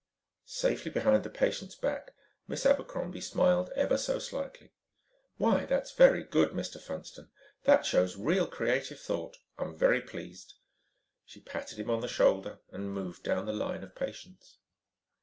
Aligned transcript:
Safely 0.47 0.89
behind 0.89 1.23
the 1.23 1.29
patient's 1.29 1.75
back, 1.75 2.15
Miss 2.47 2.65
Abercrombie 2.65 3.21
smiled 3.21 3.69
ever 3.75 3.99
so 3.99 4.17
slightly. 4.17 4.71
"Why 5.37 5.67
that's 5.67 5.91
very 5.91 6.23
good, 6.23 6.53
Mr. 6.53 6.81
Funston. 6.81 7.29
That 7.65 7.85
shows 7.85 8.15
real 8.17 8.47
creative 8.47 8.99
thought. 8.99 9.37
I'm 9.59 9.77
very 9.77 10.01
pleased." 10.01 10.55
She 11.23 11.39
patted 11.39 11.77
him 11.77 11.91
on 11.91 12.01
the 12.01 12.07
shoulder 12.07 12.61
and 12.71 12.91
moved 12.91 13.21
down 13.21 13.45
the 13.45 13.53
line 13.53 13.83
of 13.83 13.93
patients. 13.93 14.57